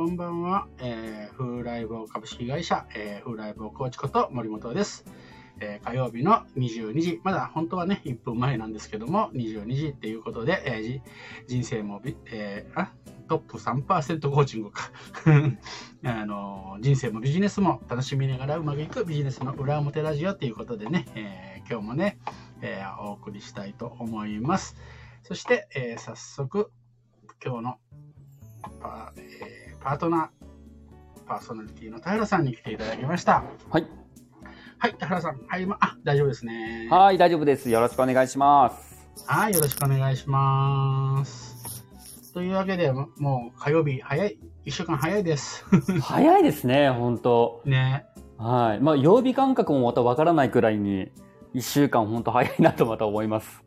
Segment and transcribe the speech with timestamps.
[0.00, 0.66] こんばんは。
[0.78, 5.04] えー、風来坊株式会社、えー、風来坊コーチこと森本です。
[5.60, 11.00] えー火曜日の22時、まだ本当はね、1分前なんですけども、22時っていうことで、えー
[11.48, 12.00] 人生も、
[12.32, 12.94] えーあ、
[13.28, 14.90] トップ3%コーチングか。
[16.02, 22.18] あの人生もビジネスも楽しみながらうまくいくビジネスの裏表ラジオということでね、えー今日もね、
[22.62, 24.76] えーお送りしたいと思います。
[25.24, 26.72] そして、えー早速、
[27.44, 27.78] 今日の
[28.80, 29.49] パ,、えー
[29.80, 33.44] パートナー、パーソナリティの田原さんに来ていただきました。
[33.70, 33.86] はい。
[34.78, 35.40] はい、田原さん。
[35.46, 36.88] はい、ま、あ、大丈夫ですね。
[36.90, 37.70] はい、大丈夫です。
[37.70, 39.08] よろしくお願いします。
[39.26, 42.32] はい、よろしくお願いします。
[42.34, 45.64] というわけで、ももう火曜日早い、一週間早いです。
[46.02, 48.04] 早いですね、本当ね。
[48.36, 48.80] はい。
[48.80, 51.10] まあ、曜日感覚もまたわからないくらいに、
[51.54, 53.64] 一週間本当早いなとまた思います。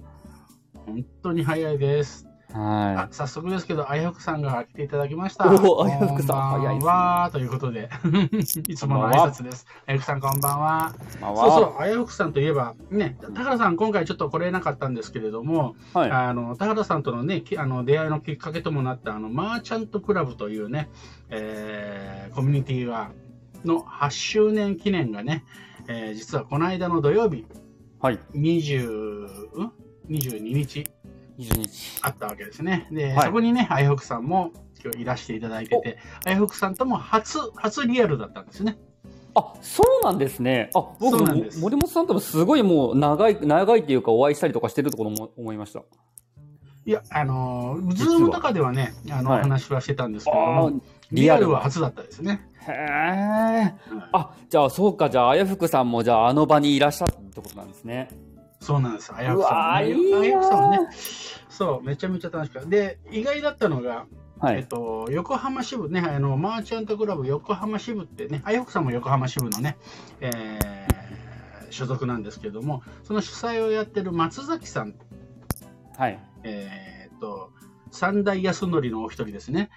[0.86, 2.33] 本当に早いです。
[2.56, 5.52] あは、早速ですけど、あやふくさんが来ていただきました。
[5.52, 7.90] おおあやふくさんこば早いですねわーということで、
[8.70, 9.66] いつもの挨拶です。
[9.88, 10.94] あやふくさんこんばんは。
[11.20, 16.12] そうそう、あやふくさんといえば、ね、田原さん、今回ちょっと来れなかったんですけれども、はい。
[16.12, 20.90] あの田原さんとの,、ね、きあの出会いのきっかけともなったあのマーチャントクラブというね、
[21.30, 23.12] えーコミュニティが
[23.66, 25.44] の8周年記念がね、
[25.88, 27.46] えー実はこの間の土曜日
[28.00, 28.20] はい。
[28.36, 29.72] 20ん
[30.10, 30.84] ？22日
[31.38, 32.00] 20日。
[32.02, 32.88] あったわけですね。
[32.92, 34.52] で、はいそこにね、あやふくさんも
[34.84, 38.78] 今日いらしていただいてて、あやふくさんとも初、初リアルだったんですね。
[39.36, 40.70] あ、そうなんですね。
[40.76, 45.82] あ、僕そうなんです森本さんともすごいもう長い、長いっていうかお会いしたりとかしてるところも思いました。
[46.86, 50.82] いや、あのー、ズームとかではね、あの、はい話はしてたんですけどあも、ー
[51.12, 52.46] リアルは初だったですね。
[52.68, 52.74] へえ。
[52.74, 53.76] はい
[54.12, 58.10] あ、じゃあそうか、じゃあ、あやふくさんもじゃああの場にいらっしゃったってことなんですね。
[58.64, 59.12] そうなんです。
[59.14, 60.16] あやさんもね。
[60.16, 60.90] あやさんもね。
[61.50, 62.70] そう、めちゃめちゃ楽しかった。
[62.70, 64.06] で、意外だったのが、
[64.40, 64.58] はい。
[64.58, 69.78] えっと、横浜支部ね、あの、マーチャントクラブ横浜支部ってね、あやさんも横浜支部のね、
[70.22, 70.94] えー
[71.74, 74.94] 所属なんですけども、その主催をやってる松崎さん、
[75.98, 76.20] はい。
[76.44, 77.52] えーっと、
[77.94, 79.70] 三大安則のお一人ですね。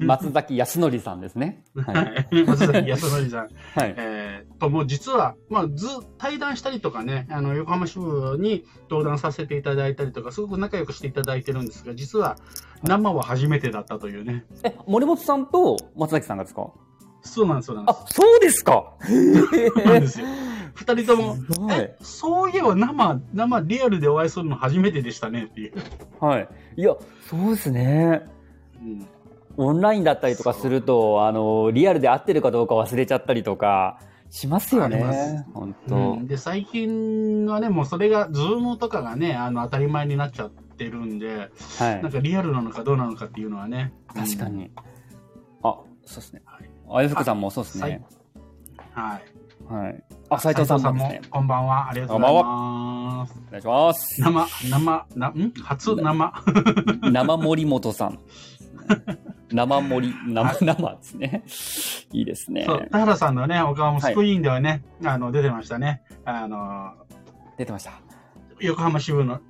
[0.00, 1.64] 松崎康則さんですね。
[1.74, 1.92] は。
[1.92, 3.48] はいい松崎安則さん。
[3.74, 3.94] はい。
[3.96, 5.86] えーともう実は、まあ、ず
[6.18, 12.36] 対談したりとかねあの横浜支部に登壇させていただいたりとかすごく仲良くしていただいてるんですが実は
[12.82, 16.70] 生は初めてだったというねえ、森本さんと松崎さんがですか？
[17.24, 20.26] そうなんですそうなんであ、そうですか すなんですよ
[20.74, 21.36] 二人とも
[21.72, 21.96] え。
[22.00, 25.72] そういえば生生リアルでお会いするの初めてでしたねっていう、
[26.20, 26.48] はい。
[26.76, 26.94] いや、
[27.28, 28.22] そうですね。
[28.80, 29.06] うん
[29.56, 35.44] オンラインだったりとかすると、あの、リアルで合ってるかどうか忘れちゃったりとかしますよね。
[35.54, 42.12] 本当、うんで最近はねもうそれが Zoom とかがねあの当たり前になっちゃってるんではいなん。
[42.12, 44.72] かリアルなのかどうなのかっていうのはね確かに。
[45.62, 46.68] あ、そうですねはい。
[46.90, 48.04] あゆふくさんもそうですはいね。
[48.92, 49.34] はい
[49.68, 50.04] はい。
[50.28, 51.22] あ、斉藤さんもね。
[51.30, 51.88] こんばんは。
[51.88, 53.34] ありがとうございます。
[53.48, 54.20] お願いします。
[54.20, 55.52] 生、生、な、ん？
[55.62, 56.32] 初生。
[57.10, 58.18] 生森本さん。
[59.50, 61.44] 生森、生、生ですね。
[62.12, 62.66] いいですね。
[62.90, 66.02] 田原さんのね、お顔もスクリーンではね、あの、出てましたね。
[66.24, 66.92] あの、
[67.56, 67.92] 出てました。
[68.60, 69.40] 横浜支部の、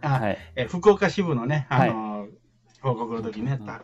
[0.00, 0.38] あ、はい。
[0.56, 2.26] え福岡支部のね、あの、
[2.80, 3.82] 報告の時ね、た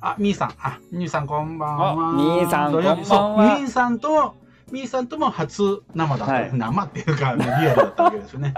[0.00, 1.90] あ、みーさん、あ、みーさんこんばんは。
[1.92, 4.34] あみーさんこんばんはみーさんと、
[4.70, 8.54] みーさんとも初生だった、はい生っていうか、ね、リアルだったわけですよね。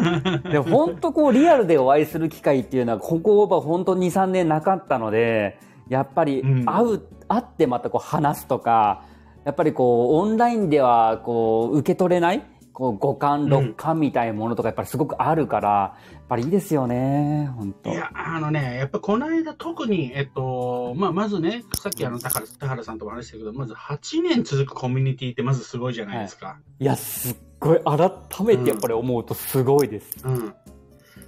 [0.50, 5.58] で本当こうリアルでお会いする機会っていうのはここは本当2、3年なかったので
[5.88, 9.02] やっぱりうん会う、会ってまたこう話すとか
[9.44, 12.42] やっぱりこうオンラインではこう受け取れない
[12.80, 17.90] こう五感六感みたいなものとかやっぱりすごくあるから、やっぱりいいですよね本当。
[17.90, 26.58] いや、あのね、やっぱこの間特に、えっと、まあ、まずね、さっきあの、田原田原さんとも話したけど、まず8年続くコミュニティってまずすごいじゃないですか。
[26.78, 26.84] い。
[26.86, 30.54] やすっごい改めてやっぱり思うとすごいです、うん。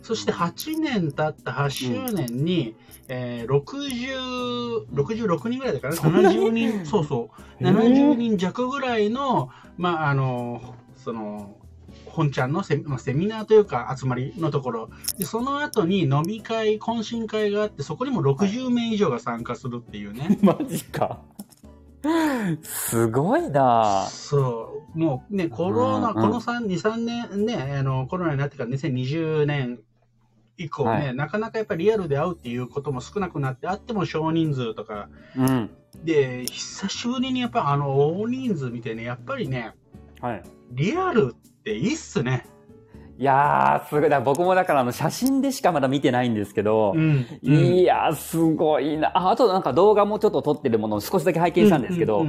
[0.03, 2.77] そして8年経った8周年に、
[3.09, 7.29] えー、60、66人ぐらいだからそんなに？70人、そうそ
[7.61, 7.77] う、へー。
[7.77, 11.57] 70人弱ぐらいの、まあ、あの、その、
[12.07, 14.91] 本ちゃんのセミ,、まあ、セミナーというか集まりのところ。
[15.19, 21.21] でその後に飲み会懇親会があってそこにも60名以上が参加するっていうね、 マジか。
[22.63, 24.07] すごいな。
[24.09, 24.99] そう。
[24.99, 29.81] もうねコロナ、うんこの23年ねあのコロナになってから2020年
[30.59, 31.15] 以降ね、はい。
[31.15, 35.09] なかなかやっぱりリアルで会うっていうことも少なくなってあっても少人数とか。
[35.37, 35.71] うん。
[36.05, 39.75] で久しぶりにやっぱあの大人数見てねやっぱりね
[40.23, 42.47] はいリアルっていいっすね
[43.19, 44.21] いいやー、すごい。
[44.25, 47.27] 僕もだからあの写真でしかまだ見てないんですけど、うん。
[47.43, 49.09] いやー、すごいな。
[49.17, 52.25] ああとなんか動画もちょっと撮ってるものを少しだけ拝見したんですけど、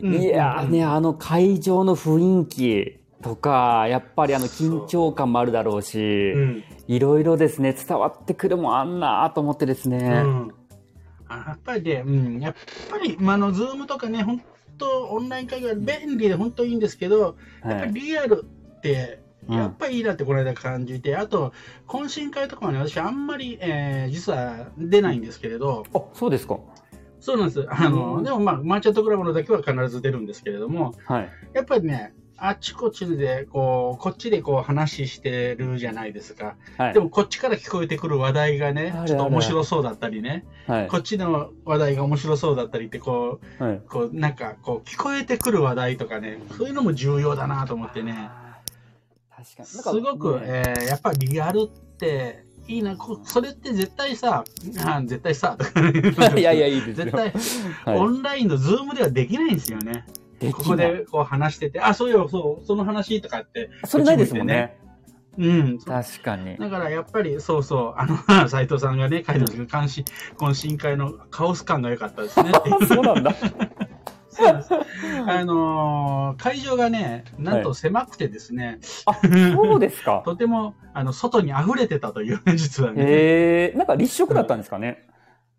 [0.00, 6.64] いやーね、あの会場の雰囲気とか、やっぱりあの緊張感もあるだろうし、うん。
[6.86, 9.98] いろいろですね、伝わってくるもんあんなーと思ってですね。
[9.98, 10.54] うん。
[11.28, 12.54] あやっぱりね、うん、やっ
[12.90, 14.40] ぱり、まあ、あの、ズームとかね、本
[14.78, 21.54] 当オンライン会議は便利で本当いいんですけど、やっぱはいりリアルって、うんやっぱりいいなってこの間感じて、あと、
[21.86, 26.58] 懇親会とかはね、私あんまり、えー実は出ないんですけれど、あ、そうですか。
[27.20, 27.66] そうなんです。
[27.68, 31.30] あうの、んでもまあ、マーチャントクラブのだけは必ず出るんですけれども、はい。
[31.54, 36.54] やっぱりね、あっちこっちで、こう、こっちでこう話してるじゃないですか。
[36.76, 36.94] はい。
[36.94, 40.86] でもこっちから聞こえてくる話題がねちょっと面白そうだったりね、はい。
[40.88, 43.72] こっちの話題が面白そうだったりって、こはい。
[43.74, 48.30] う、こう、なんか、こう、聞こえてくる話題とかね、そういうのも重要だなと思ってね、
[49.36, 49.66] 確かに。
[49.66, 54.44] すごく、えーやっぱりリアルって、いいな、こそれって絶対さ、
[54.84, 55.56] あ絶対さ、
[56.36, 57.06] いやいや、いいですよ。
[57.06, 57.32] 絶対、
[57.84, 60.04] はいオンラインのズームではできないんですよね。
[60.38, 63.70] でここでこう話してて、あ、そうよ、そう、その話とかって。
[63.84, 64.78] それないですもんね。
[65.38, 65.78] うん。
[65.78, 66.56] 確かに。
[66.56, 68.16] だからやっぱり、そうそう、あの、
[68.48, 70.04] 斉藤さんがね、書いてますけど、関心、
[70.36, 72.50] 懇親会のカオス感が良かったですね。
[72.86, 73.34] そうなんだ。
[74.28, 74.70] そうです。
[75.26, 80.22] あのー会場がね、なんと狭くてですね、あ、そうですか。
[80.24, 83.02] とても、あの、外に溢れてたというね、実はね。
[83.02, 85.08] へえ、なんか立食だったんですかね。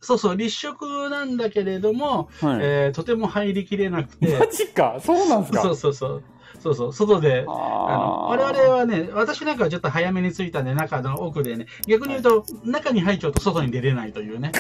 [0.02, 2.60] そうそう、立食なんだけれども、はい。
[2.62, 5.00] えーとても入りきれなくて、マジか。
[5.04, 5.62] そうなんですか。
[5.62, 6.24] そうそうそう。
[6.60, 14.52] そうそう、外で、あの我々はね、私なんかはちょっと早めに着いたんで、中の奥でね、逆に言うと、中に入っちゃうと外に出れないというね。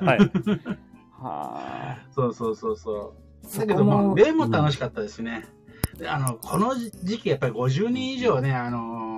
[0.00, 0.18] はい。
[1.20, 3.14] はそうそうそうそ
[3.54, 3.58] う。
[3.58, 5.46] だけど、まもあ、例も楽しかったですね。
[5.98, 9.17] であの、この時期、やっぱり50人以上ね、あのー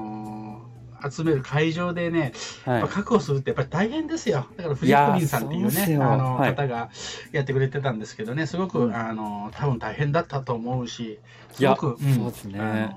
[1.08, 2.32] 集める会場でね、
[2.67, 2.70] い。
[2.70, 2.82] はい。
[2.88, 4.47] 確保するってやっぱり大変ですよ。
[4.56, 6.91] だから藤いやー井プリンさんっていうね、そうあの、はい方が
[7.32, 11.19] やってくれてたんですけどね、すごく、うんあの、多分大変だったと思うし、
[11.52, 12.97] すごく、んそうですね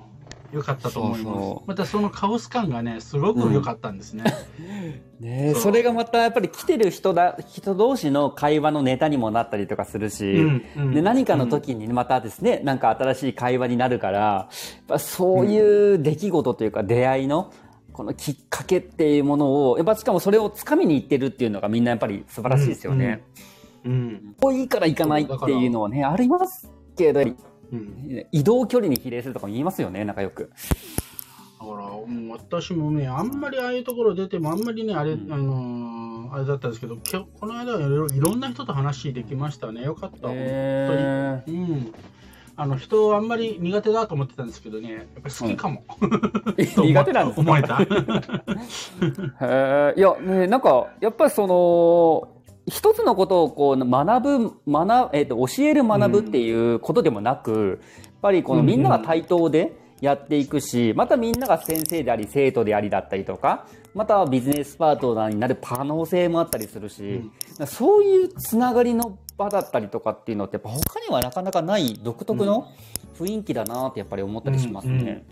[0.54, 1.64] 良かったと思います。
[1.66, 4.24] またそのカオス感がね、すごく良かったんですね。
[5.20, 17.52] ねえそうそれがまたやっぱり来てる人だ、人同士の会話のネタにもなったりとかするし、うんうんで何かの時にまたですね、なんか新しい会話になるから、やっぱそういう出来事というか出会いの、
[17.94, 23.24] このきっかけっていうものを、やっぱしかもそれを掴みに行ってるっていうのがみんなやっぱり素晴らしいですよね。
[23.86, 24.36] うん。
[24.42, 27.24] こういいから行かないっていうのはね、ありますけど、う
[27.76, 28.26] ん。
[28.32, 30.52] 移動距離に比例するとかも言いますよね、仲良く。
[31.60, 35.94] だから、もう私もね、あんまりああいうところ出ても、あんまりね、あれ、うんあのー
[36.34, 39.84] あれだったんですけど、きょこの間はいろいろいろんな人と話できましたね。
[39.84, 40.30] よかった。
[40.32, 41.58] へ本当に。
[41.58, 41.94] うん。
[42.56, 45.84] あの、人あんまり苦手だと思ってたんですけどね、やっぱり好きかも。
[46.58, 47.42] ー苦手なんですか？
[47.42, 47.80] 思えた。
[49.42, 52.30] へえ、いや、ね、なんか、やっぱりその、
[52.68, 67.30] 一つのことをこう学ぶ、学、えっ、と、教える学ぶっていうことでもなく、やっぱりこのみんなが対等でやっていくし、またみんなが先生であり、生徒でありだったりとか、またはビジネスパートナーになる可能性もあったりするし、
[67.68, 72.72] そういうつながりの場だったりとかっていうのって、やっぱ他にはなかなかない独特の
[73.18, 75.26] 雰囲気だなってやっぱり思ったりしますね。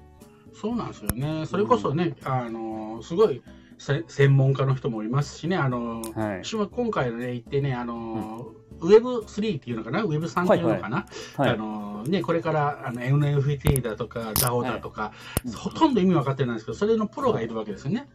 [0.53, 1.45] そうなんですよね。
[1.45, 3.41] それこそね、あの、すごい
[3.77, 6.43] せ専門家の人もいますしね、あの、はい。
[6.43, 11.05] 私も今回のね、行ってね、あの、Web3 っていうのかな ?Web3 っていうのかな、
[11.37, 11.55] はいあ。
[11.55, 15.13] のね、これからあの NFT だとか DAO だとか、
[15.45, 18.07] うんほとんど意味分かってないんですけど、それのプロがいるわけですよね。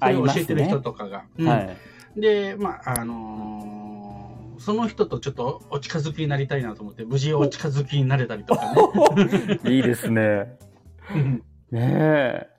[0.00, 1.24] それを教えてる人とかが。
[1.38, 1.76] うんはい。
[2.16, 3.99] で、まあ、あのー
[4.60, 8.74] その人とちょっとお近づきになりたいなと思って、無事お近づきになれたりとか
[9.14, 9.58] ね。
[9.74, 10.58] いいですね。
[11.14, 12.50] うんねえ。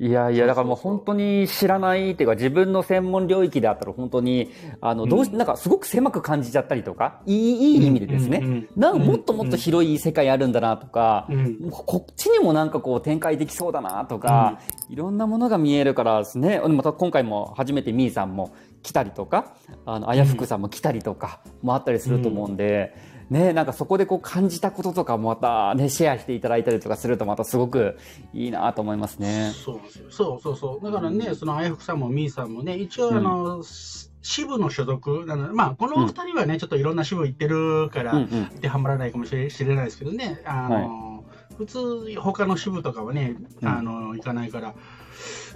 [0.00, 8.40] いやいや、だからもう本当に知らないっていうか、自分の専門領域であったら本当に、あの、どうし、うんなんかすごく狭く感じちゃったりとか、いい、いい意味でですね。
[8.42, 16.60] うんうんなんかもっともっと広い世界あるんだなとか、うんこっちにもなんかこう展開できそうだなとか、いろんなものが見えるからですね。
[16.60, 19.54] また今回も初めてみーさんも来たりとか、
[19.86, 22.94] あの、あやふくさんも来たりとかもあったりすると思うんで、
[23.30, 27.96] ね、なんかそこでこう感じたこととかまたね、シェアしていただいたりとかするとまたすごく
[28.34, 29.52] いいなと思いますね。
[29.54, 29.80] そう。
[30.10, 30.84] そうそうそう。
[30.84, 33.62] だからね、そのあやふくさんもみーさんもね、一応あの、
[34.22, 38.48] 支部の所属なので、まあ、このお二人はね、ちょっといろんな支部行ってるから、うんうん。
[38.54, 41.09] 当てはまらないかもしれないですけどね、あの、
[41.60, 44.74] 普通、他の支部とかはね、うんあの、行かないから、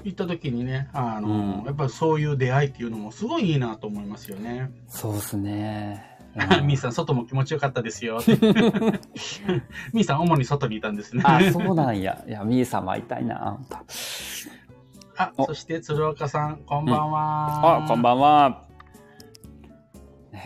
[0.03, 4.71] 行った時にね、あの、うんやっぱりそういう出会いっていうのもすごいいいなと思いますよね。
[4.87, 6.05] そうですね。
[6.65, 8.19] みーさん、外も気持ちよかったですよ。
[9.95, 11.23] みーさん、主に外にいたんですね。
[11.25, 12.23] あ、そうなんや。
[12.29, 13.59] いや、みーさんも会いたいな、
[15.17, 17.85] あ、そして鶴岡さん、こんばんは。
[17.85, 18.65] あ、こんばんは。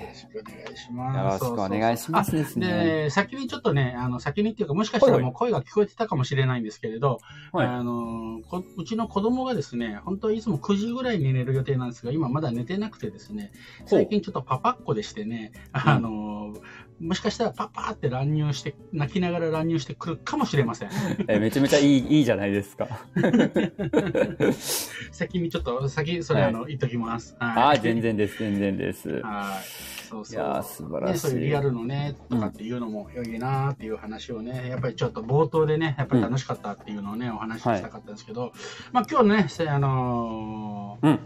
[0.03, 1.43] よろしくお願いします。
[1.45, 2.67] よろしくお願いしますですね。
[2.85, 7.21] で、先にちょっとね、あの、先にっていうか、もしかしたらもう声が聞こえてたかもしれないんですけれど、
[7.53, 13.53] はいあのこ、うちの子供がですね、本当はいつも9時ぐらいに寝る予定なんですが、今まだ寝てなくてですね、
[13.87, 16.55] 最近ちょっとパパっ子でしてね、あの、
[17.01, 20.91] もしかしたらパパって乱入して、泣きながら乱入してくるかもしれません。
[21.29, 22.89] えめちゃめちゃいいいいじゃないですか。
[25.13, 27.37] 先にちょっと、先、それ、はいあの、言っときます。
[27.39, 29.09] あはいー全然です、全然です。
[29.23, 29.65] はい。
[30.09, 30.43] そうそう。
[30.43, 38.53] いやー素晴らしいね、そういうリアルのね、とかっていうのも良いなっていう話をね、やっぱりちょっと冒頭でね、やっぱり楽しかったっていうのをね、お話ししたかったんですけど、
[38.93, 41.21] まあ今日ね、せあのーうん。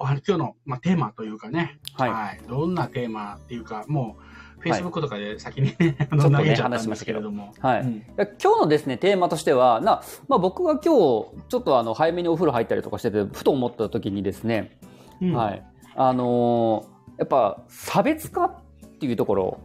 [0.00, 4.22] 今日の、まあ、テーマというかね、はいどんなテーマっていうか、もう、
[4.60, 7.52] Facebook とかで先にね、あちょっとねの投げちゃったけれども。
[7.60, 7.80] はい。
[7.80, 8.04] うん
[8.42, 11.24] 今日のですね、テーマとしては、な、まあ僕が今日、ちょ
[11.58, 14.78] っとあの、早めにお風呂入ったりとかしてて、ふと思った時にですね、
[15.20, 15.62] うんはい。
[15.96, 18.54] あのーやっぱ、差別化っ
[18.98, 19.60] ていうところ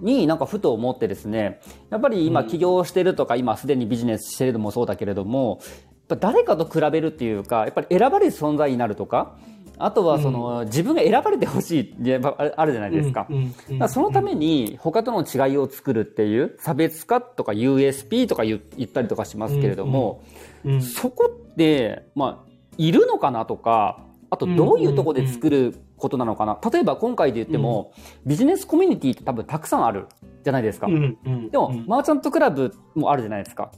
[0.00, 1.60] になんかふと思ってですね、
[1.90, 5.60] やっぱり今うん起業してるとか、今すでにビジネスしてるのもそうだけれども、
[6.08, 9.36] 誰かと比べるっていうか、やっぱり選ばれる存在になるとか、
[9.78, 12.20] あとはその、自分が選ばれてほしいって
[12.56, 13.26] あるじゃないですか。
[13.28, 20.22] うんうんそのために他との違いを作るっていう差別化とか USP とか言言ったりとかしますけれども、
[20.64, 24.00] うんそこって、まあ、いるのかなとか、
[24.30, 26.58] あとどういうところで作ることなのかな。
[26.70, 27.92] 例えば今回で言っても、
[28.26, 30.06] ビジネスコミュニティって多分たくさんある
[30.42, 30.86] じゃないですか。
[30.86, 33.70] うんうんでも、うんマーチャントクラブもあるじゃないですか。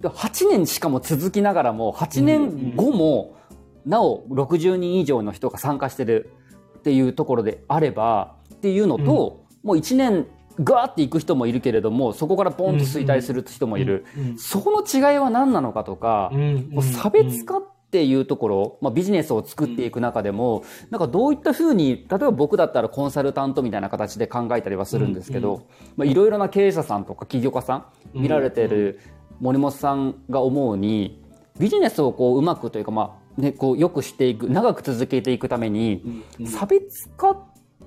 [0.00, 3.36] で8年しかも続きながらも、8年後も、
[3.86, 6.30] なお60人以上の人が参加してる
[6.78, 10.26] っていうところであれば、っていうのと、もう1年
[10.60, 14.04] ガーっていく人もいるけれども、そこからポンと衰退する人もいる。
[14.16, 27.84] うんそこの違いは何なのかとか、うんもう差別化っていうところ、まあ、ビジネスを作っていく中でも、なんかどういったふうに、例えば僕だったらコンサルタントみたいな形で考えたりはするんですけうんど、まあ、いろいろな経営者さんとか起業家さん、
[28.14, 29.00] 見られてる
[29.40, 31.22] 森本さんが思うに、
[31.58, 37.38] ビジネスをこううまくというか、まあね、こうよくしていく、長く続けていくために、うん差別化っ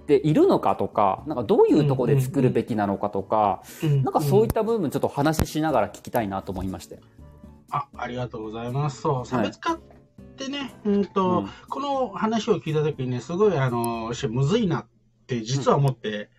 [0.08, 7.00] ているのかとか、なんかどういうところで作るべきなのかとか、うんなんかそういった部分ちょっと話ししながら聞きたいなと思いまして。
[7.72, 9.02] あありがとうございます。
[9.02, 9.80] そう、差別化っ
[10.38, 11.50] てね、うんと、うん。
[11.70, 14.86] この話を聞いたときにね、すごい、あの、しむずいなっ
[15.28, 16.30] て実は思って、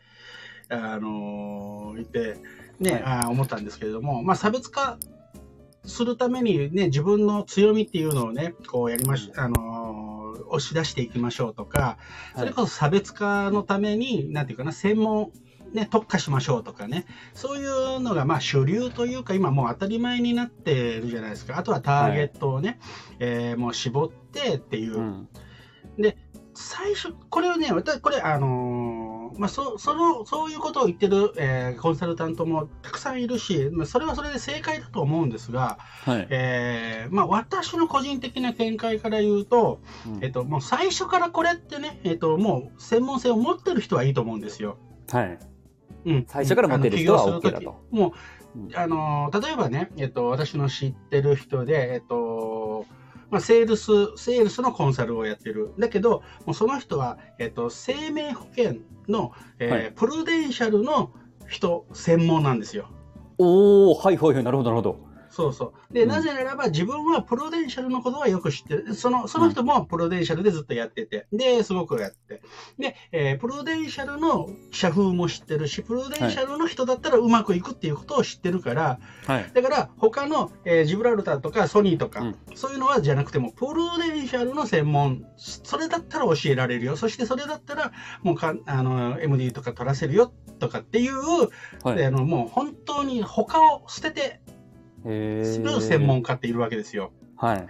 [0.68, 2.38] あの、いて、
[2.78, 3.02] ね、はい。
[3.02, 4.98] あー思ったんですけれども、まあ、差別化
[5.86, 11.98] するためにね、自分の強みっていうのをね、こうやりまし、あの、押し出していきましょうとか、
[12.36, 15.30] それこそ差別化のために、なんていうかな、専門、
[15.72, 21.58] ね、特化しましょうとかね、そういうのがまあ主流というか、今もう当たり前になってるじゃないですか。
[21.58, 22.78] あとはターゲットをね、
[23.18, 24.98] えーもう絞ってっていう。
[24.98, 25.28] うん
[26.58, 28.85] 最初、これをね、私、これ、あのー
[29.38, 36.26] まあ、そ、その、そういうことを言ってる、えーコンサルタントもたくさんいるし、まあ、それはそれで正解だと思うんですが、はい。
[36.30, 44.78] えーまあ、私の個人的な見解から言うと、うんえっと、もう最初からこれってね、えっと、もう専門性を持ってる人はいいと思うんですよ。
[45.10, 45.38] はい。
[46.06, 48.12] うん、最初から持ってる人は OK だと起業する時もう
[48.74, 52.16] あのー例えばね、えっと、私の知ってる人で、えっと、
[53.30, 55.72] まあ、セールス、セールスのコンサルをやってる。
[55.78, 58.76] だけど、もうその人は、えっと、生命保険
[59.08, 61.10] の、えーはいプルデンシャルの
[61.48, 62.88] 人専門なんですよ。
[63.38, 65.15] おおはいはいはい、なるほどなるほど。
[65.36, 65.92] そうそう。
[65.92, 68.94] で、うんなぜならば自分はプロデンシャルのことはよく知ってる。
[68.94, 71.26] その、その人もプロデンシャルでずっとやってて。
[71.30, 72.40] で、すごくやって。
[72.78, 79.50] で、えープロデンシャルの社風も知ってるし、プロデンシャルの人だったらうまくいくっていうことを知ってるから、はい。
[79.52, 86.96] だから他の、えージブラルターとかソニーとか、うんそういうのはじゃなくても、プロデンシャルの専門、それだったら教えられるよ。
[86.96, 91.18] そしてそれだったら、もうかあの MD とか取らせるよとかっていう、
[91.82, 91.96] はい。
[91.96, 94.40] であのもう本当に他を捨ててへ
[95.06, 97.12] する専門家っているわけですよ。
[97.36, 97.66] はい。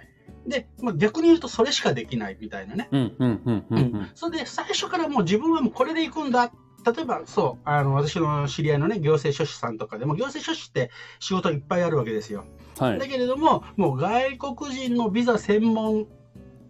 [0.47, 2.87] で、まあ、逆に言うとそれしかできないみたいなね。
[2.91, 4.09] うんうんうんうんうん。
[4.15, 6.51] それで最初からもう自分はもうこれで行くんだ。
[6.85, 10.89] 例えば、そう、あの、私の知り合いのね、行政書士さんとかでも、行政書士って
[11.19, 12.45] 仕事いっぱいあるわけですよ。
[12.79, 13.07] はいだ。
[13.07, 16.07] けれども、もう外国人のビザ専門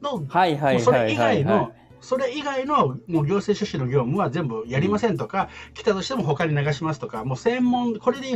[0.01, 1.71] の、はいはいもうそれ以はいはい外の、
[2.01, 8.27] それ以外のもう行政書士の業務は全部やりませんとか、来たとしても他に流しますとか、もう専門、これで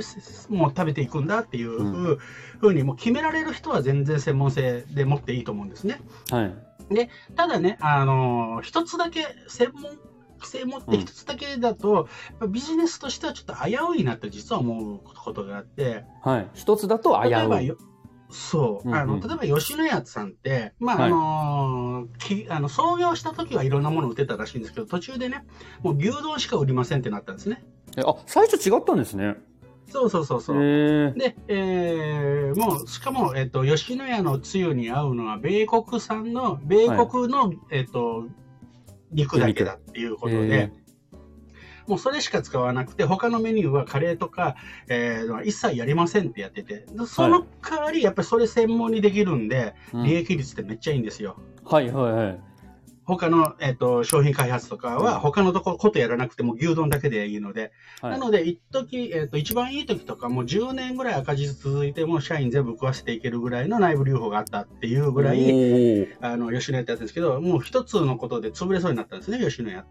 [0.49, 2.17] もう食べていくんだっていうう
[2.59, 6.01] ふうに、もう決められる人は全然専門性で持っていいと思うんですね。
[6.29, 6.53] はい。
[7.35, 9.97] ただね、あのー一つだけ専門
[10.43, 12.05] 性持って一つだけだと、やっ
[12.39, 16.49] ぱビジネスとしてはちょっと危ういなって実は思うことがあって、はい。
[16.53, 17.71] 一つだと危うい。
[18.31, 18.95] そう。
[18.95, 25.45] あの、例えば吉野家さんって、まあ、はいあのーき、あの、創業した時はいろんなものを売ってたらしいんですけど、途中でね、
[25.81, 27.63] もう牛丼しか売りませんってなったんですね。
[27.97, 29.35] えあ、最初違ったんですね。
[29.91, 30.57] そうそうそうそう。
[30.57, 38.25] で、えーもう、しかも、えっ、と、吉野家のつゆに合うのは、米国産の、米国の、えっ、と、
[39.11, 40.71] 肉だけだっていうことへで、
[41.91, 44.55] もうそれしか使わなくて、他のメニューはカレーとか、
[44.87, 51.35] えー一切やりませんってやってて、でその代わり、やっぱりそれ専門にできるんで、うん利益率ってめっちゃいいんですよ。
[51.65, 52.39] はいはいはい。
[53.05, 69.75] 他の、えっと商品開発とかうんは、他のとこことやらなくても牛丼だけでいいので、はいなので、一時、えっと一番いい時とか、もう10年ぐらい赤字続いても、社員全部食わせていけるぐらいの内部留保があったっていうぐらい、あの吉野家ってやつですけど、もう一つのことで潰れそうになったんですね、吉野家。
[69.77, 69.83] は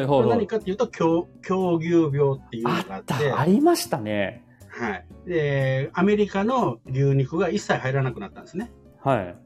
[0.00, 0.28] いはいはい。
[0.30, 4.44] 何かっていうと、狂狂牛病っていうのがああっって、た、ありましたね。
[4.68, 5.06] はい。
[5.26, 8.72] で、アメリカの牛肉が一切入らなくなったんですね。
[9.02, 9.36] はい。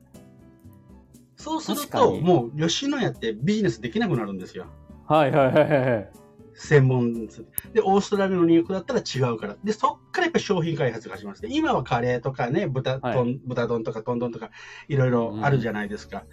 [1.40, 4.66] そうすると、もう吉野家ってビジネスできなくなるんですよ。
[5.06, 6.10] はいはいはいはい。
[6.54, 7.42] 専門です
[7.72, 9.56] で、オーストラリアの肉だったら違うから。
[9.64, 14.50] で、そっからやっぱり商品開発が始まって、今はカレーとかね、豚,、はい豚丼とかトン丼とか、
[14.88, 16.24] いろいろあるじゃないですか。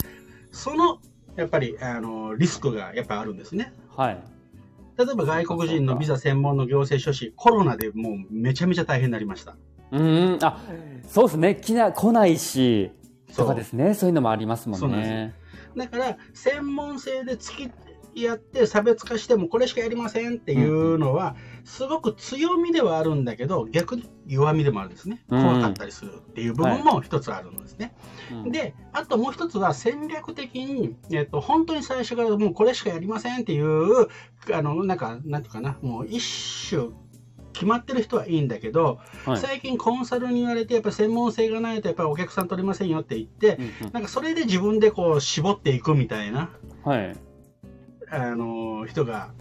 [0.52, 1.00] その、
[1.38, 3.74] やっぱり、あの、リスクがやっぱあるんですね。
[3.96, 4.22] はい。
[4.98, 9.56] 例えば外国人のビザ専門の行政書士、コロナでもうめちゃめちゃ大変になりました。
[9.92, 10.60] うーん、あ、
[11.08, 11.56] そうですね。
[11.56, 12.92] 来な、来ないし、
[13.38, 13.94] とかですね。
[13.94, 15.34] そういうのもありますもんなんね。
[15.76, 17.70] だから、専門性で付
[18.16, 25.24] き合って差別化してもこれしかやりませんっていうのは、すごく強みではあるんだけど、逆に弱みでもあるんですね。
[25.30, 27.94] うん怖かったりするっていう部分も一つあるんですね。
[28.32, 34.08] うんで、あともう一つは戦略的に、えっと、本当に最初からもうこれしかやりませんっていう、
[34.54, 36.90] あの、なんか、なんていうかな、もう一種、
[37.58, 46.52] 決まってる人はいいんだけど、はい最近コンサルに言われて、やっぱり専門性がないと、やっぱりお客さん取れませんよって言って、うんなんかそれで自分でこう絞っていくみたいな、
[46.86, 47.16] うんはい。
[48.10, 49.32] あの人が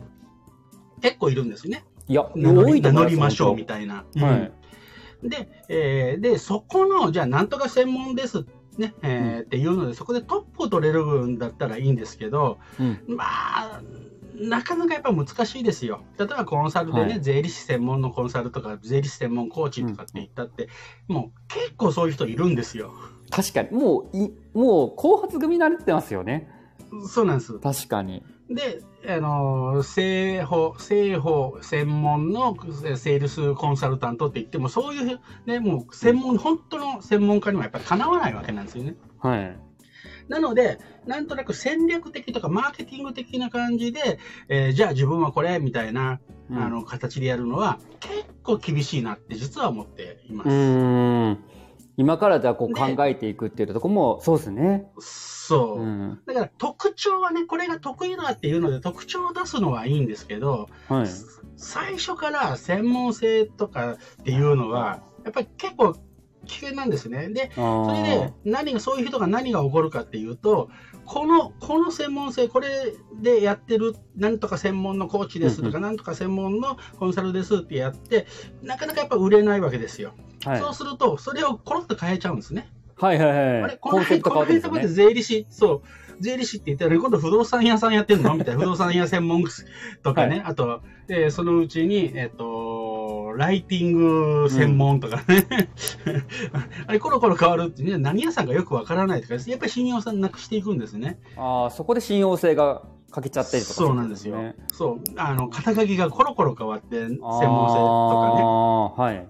[1.02, 1.85] 結構いるんですね。
[2.09, 4.07] いや、名乗ります乗りましょう本みたいな。
[4.16, 4.40] 当はい。
[4.40, 4.52] うん
[5.22, 8.44] で、えーで、そこの、じゃあ、なんとか専門です。
[8.76, 13.00] ね、えーっていうので、そこでトップを取れるんだったらいいんですけど、うん。
[13.09, 13.81] まあ、
[14.38, 16.03] なかなかやっぱ難しいですよ。
[16.18, 20.68] 例えばコンサルでね、はい税理士専門のコンサルとか、税理士専門コーチとかって言ったって、
[21.09, 22.92] もう結構そういう人いるんですよ。
[23.31, 23.70] 確かに。
[23.70, 26.49] もう、い、もう、後発組になってますよね。
[27.09, 27.59] そうなんです。
[27.59, 28.22] 確かに。
[28.49, 32.57] で、あの、製法、製法専門の
[32.96, 38.96] セールスコンサルタントって言っても、そういうね、もう専門、本当の専門家にはやっぱりかなわないわけなんですよね。
[39.18, 39.59] はい。
[40.28, 51.56] なので、なんとなく戦略的とかマーケティング的な感じで、えーじゃあ自分はこれみたいな、うんあの形でやるのは結構厳しいなって実は思っていまうす。
[51.96, 54.86] 今からじゃあこうで考えていくっていうとこも、そうですね。
[54.98, 55.80] そう。
[55.80, 56.20] うん。
[56.26, 61.06] だから特徴はね、これが得意だっていうので特徴を出すのはいいんですけど、はい。
[61.56, 65.96] 最初から専門性とかっていうのは、やっぱり結構
[66.46, 67.28] 危険なんですね。
[67.28, 70.70] で、そそれで何が、そういう人が何が起こるかっていうと、
[71.04, 78.26] この、この専門性、これでやってる、なんとか専門のコーチですとか、うんなんとか専門のコンサルですってやって、
[78.62, 80.14] なかなかやっぱ売れないわけですよ。
[80.44, 80.61] はい。
[80.61, 82.68] そうすると、それをコロッと変えちゃうんですね。
[82.96, 83.62] はいはいはい。
[83.62, 85.04] あれ、このコンセプト変わってるんですよこの辺ね。
[85.04, 85.82] で税理士、そう、
[86.20, 88.35] 税理士って言ったら、今度不動産屋さんやってんの？
[88.35, 89.44] みたいな、不動産屋専門
[90.02, 92.86] とかね、あと、えーそのうちに、えっ、と、
[93.37, 95.46] ライティング専門とかね、
[96.87, 101.18] あれ、コロコロ変わるって、ね、何屋さんかよくわからないとか、やっぱり信用さんなくしていくんですね。
[101.37, 104.57] ああ、そこで信用性が欠けちゃったりとかそうなんですよね。。
[104.72, 109.16] そう、あの、肩書きがコロコロ変わって、専門性とかね。
[109.16, 109.29] はい。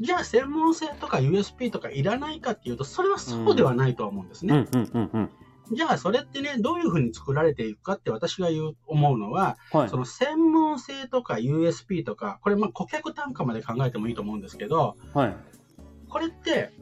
[0.00, 4.66] じゃあ、専門性とか USP とかいらないかっていうと、それはそうではないとは思うんですね。
[5.72, 9.96] じゃあ、それってね、どういうふうに作られていくかって私が言う、思うのは、はいそ。
[9.96, 15.36] の専門性とか USP とか、これ、まあ、顧客単価まで考えてもいいと思うんですけど、はい。
[16.08, 16.72] これって、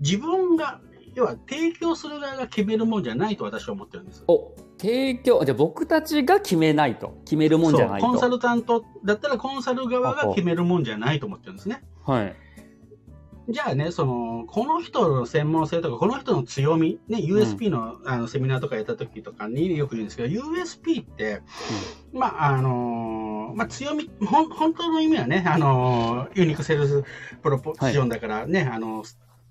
[0.00, 0.80] 自分が、
[1.14, 4.24] 要は提供する側が決めるもんじゃないと私は思ってるんです。
[4.28, 7.20] お、提供、じゃあ僕たちが決めないと。
[7.24, 8.06] 決めるもんじゃないと。
[8.06, 11.82] コンサルタントだったらコンサル側が決めるもんじゃないと思ってるんですね。
[12.06, 12.36] はい。
[13.50, 21.40] じゃあね、その、この人の専門性とか、この人の強み、ね、USP の,、あのセミナーとかやった時とかによく言うんですけど、USP って、
[22.12, 27.04] まあ、あのーまあ、強み、ほん、本当の意味はね、あのーユニークセールス
[27.42, 29.02] プロポジションだからね、あの、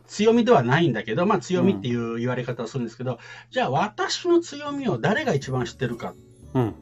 [0.06, 3.18] 強みではないんだけど、まあ、強みっていう言われ方をするんですけど、
[3.50, 6.14] じゃあ私の強みを誰が一番知ってるか。
[6.54, 6.76] うん。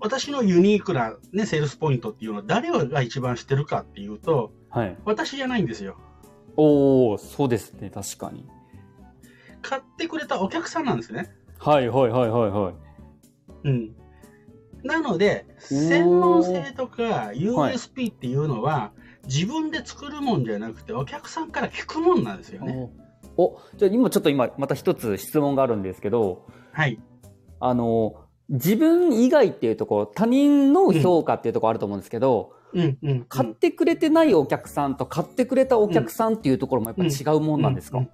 [0.00, 4.96] 私のユニークな、ね、セールスポイントっていうのを誰が一番知ってるかっていうと、はい。
[5.04, 5.96] 私じゃないんですよ。
[6.56, 8.46] おお、そうですね、確かに。
[9.62, 11.30] 買ってくれたお客さんなんですね。
[11.58, 12.74] はいはいはいはいはい。
[13.64, 13.94] うん。
[14.84, 18.92] なので、専門性とか USP っていうのは、
[19.24, 22.90] 自分で作るもんじゃなくて、お客さんから聞くもんなんですよね。
[23.36, 27.00] おおじゃあ今ちょっと今また一つ質問があるんですけど、はい。
[27.60, 33.24] あの、自分以外っていうところ、他人の評価っていうところあると思うんですけど、うんうん、うん。
[33.24, 38.08] 買ってくれてないお客さんと買ってくれたお客さんっていうところもやっぱり違うもんなんですか、うう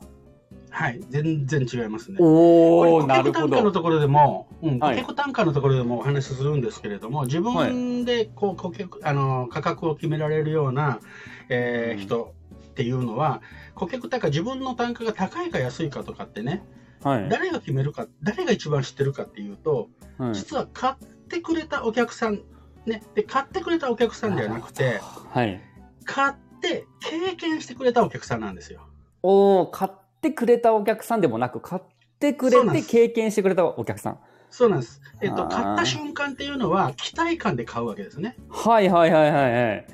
[0.70, 1.00] はい。
[1.08, 2.18] 全然違いますね。
[2.20, 3.72] おおなるほ顧客単価のど。
[3.72, 11.00] ところでも、うん、顧はい客単価のところでもお話しするんですけれども、自分でこう顧客あの価格を決められるような、
[11.48, 12.34] えーうん人
[12.74, 13.40] っていうのは、
[13.76, 16.64] 顧客単価、自分の単価が高いか安いかとかってね、
[17.04, 17.28] はい。
[17.28, 19.88] 誰が決めるか、誰が一番知ってるかっていうと、
[20.18, 20.94] はい実は買っ
[21.28, 22.40] てくれたお客さん、
[22.86, 25.60] ね、で買ってくれたお客さんじゃなくて、はい。
[26.04, 28.88] 買って経験してくれたお客さんなんですよ。
[29.22, 29.90] おお買っ
[30.20, 31.82] てくれたお客さんでもなく、買っ
[32.18, 34.18] てくれて経験してくれたお客さん。
[34.50, 35.02] そうなんです。
[35.20, 38.36] えっと、買った瞬間っていうのは、期待感で買うわけですね。
[38.48, 39.86] はいはいはいはいはい。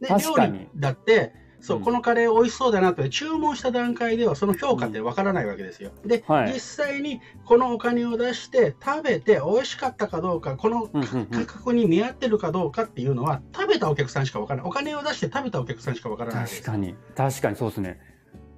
[0.00, 0.22] で確
[0.76, 5.90] だってそう、うんこのカレー美味しそうだなって注文した段階ではその評価ってわからないわけですよ。
[6.04, 16.94] で、はい実際にこのお金を出して食べて美味しかったかどうかこのうんうんうん価格に見合ってるかどうかっていうのは食べたお客さんしかわからないお金を出して食べたお客さんしかわからない確かに。
[17.16, 18.00] 確かにそうですね。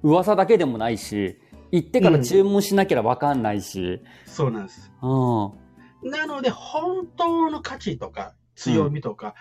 [0.01, 1.37] 噂だけでもないし、
[1.71, 4.01] 行ってから注文しなければわかんないし。
[4.25, 6.11] そうなんですうん。
[6.11, 9.35] なので本当の価値とか強みとか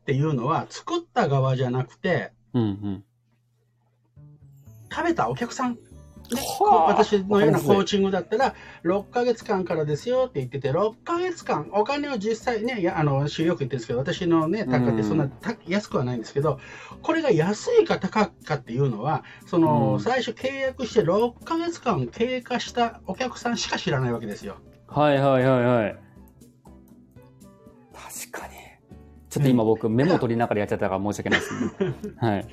[0.00, 3.04] っていうのは作った側じゃなくてうんうん。
[4.90, 5.78] 食べたお客さん、ね、
[6.86, 16.58] 私のようなコーチングだったら6ヶ月間からですよって言ってて6ヶ月間お金を実際ねあの私よく言ってるんですけど私のね単価ってそんなた安くはないんですけど
[17.02, 24.56] これが安いか高いかっていうのはその、うん最初契約して6ヶ月間経過したお客さんしか知らないわけですよ。
[24.88, 25.96] はいはいはいはい。
[28.30, 28.55] 確かに。
[29.36, 31.94] ちょっと今僕メモ取りながらやっちゃったから申し訳ないですね。
[32.16, 32.48] はい。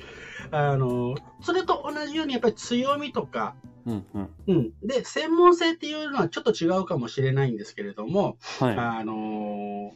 [0.50, 3.54] あのそれと同じようにやっぱり強みとか
[3.86, 4.28] うんうん。
[4.48, 8.76] うん、で専門性っていうのはちょっと違うかもしれないんですけれども、はい。
[8.76, 9.90] あのー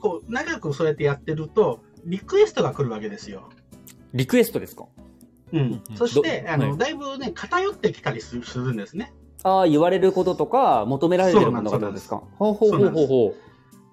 [0.00, 3.50] こう長くそうやってやってるとリクエストが来るわけですよ。
[4.14, 4.86] リクエストですか？
[5.52, 5.62] うんう
[5.92, 9.12] んそしてあの、はいだいぶね偏ってきたりするするんですね。
[9.42, 12.22] ああ、言われることとか、求められてるものがどうですか？
[12.38, 13.34] ほうほうほうほうほ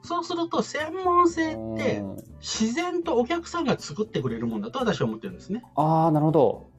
[0.07, 1.75] そうすると専門性う。
[1.75, 5.63] ってうん自然とお客さんが作ってくれるもんだと私は思ってるんですね。
[5.75, 6.69] ああ、なるほど。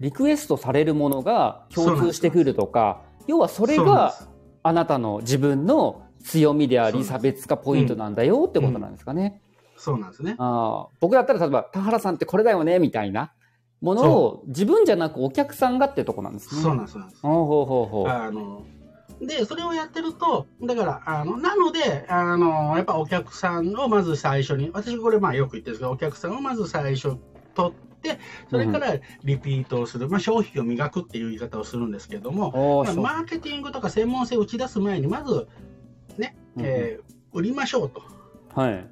[0.00, 4.14] リクエストされるものが共通してくるとか、要はそれが
[4.62, 9.40] あなたの自分の強みであり差別化ポイントなんだよってことなんですかね。
[9.76, 10.34] そうなんですね。
[10.38, 13.32] あー僕だったら例えば田原さんってこれだよねみたいな
[13.80, 16.62] ものを自分じゃなくお客さんがってとこなんですね。
[16.62, 17.22] そうなんですそうなんです。
[17.22, 18.08] ほうほうほうほう。
[18.08, 18.64] あの
[19.20, 27.16] で、それをやってると、だから、あのなのであの、やっぱお客さんをまず最初に、私、これ、まあよく言ってるんですけど、お客さんをまず最初
[27.54, 28.18] 取って、
[28.50, 35.48] それからリピートをする、まあ、消費を磨くっていう言い方をするんですけども、まあマーケティングとか専門性を打ち出す前に、まず、
[36.16, 38.02] ね、えー売りましょうと。
[38.54, 38.90] はい。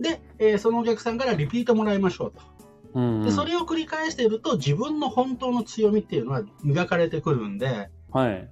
[0.00, 2.40] で、えーそのお客さんからリピートもらいましょうと。
[2.94, 8.48] うんうんで、それを繰り返していると、自分の本当の強みっていうのは磨かれてくるんで、はい。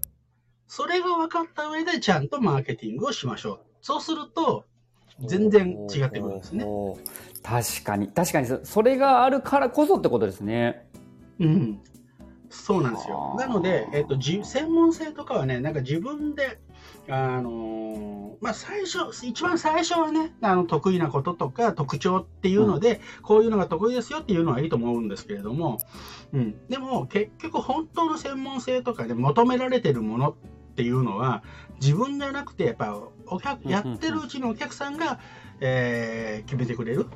[0.68, 3.60] それが分かった上でちゃんとマーケティングをしましょう。
[3.80, 4.64] そうすると、
[5.24, 6.66] 全然違ってくるんですね。
[7.42, 8.08] 確かに。
[8.08, 10.88] 確かにそ、それがあるからこそってことですね。
[11.38, 11.80] うん。
[12.50, 13.16] そうなんですよ。
[13.16, 16.60] はあなので、えっと、じ専門性とかはね、なんか自分で、
[17.08, 25.78] あのーまあ、最初、一番最初はね、あの得意なこととか特徴っていうので、こういうのが得意ですよっていうのはいいと思うんですけれども、
[26.32, 30.34] うん、でも結局本当の専門性とかで求められてるものっ
[30.76, 31.42] ていうのは
[31.80, 35.18] 自分じゃなくてやっぱお客やってるうちのお客さんが、
[35.60, 37.06] えー決めてくれる、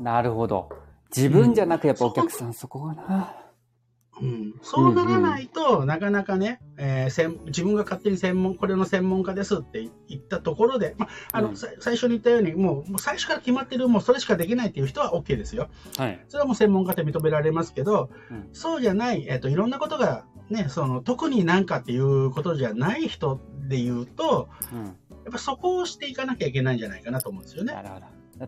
[0.00, 0.68] なるほど。
[1.16, 3.36] 自分じゃなくやっぱお客さん、そこがな。
[4.20, 15.68] うん、そうならないと、なかなかね、えー専自分が勝手に専門これの専門家ですって言ったところで、まああのうんさ最初に言ったようにもうもう最初から決まってるもうそれしかできないっていう人は OK ですよ。
[15.96, 16.24] はい。
[16.28, 24.96] それはもう専門家って認められますけど、うんそうじゃない、えっといろんなことが、ね、その特になんかっていうことじゃない人で言うとうん。
[25.24, 27.74] やっぱそこをしていかなきゃいけないんじゃないかなと思うんですよね。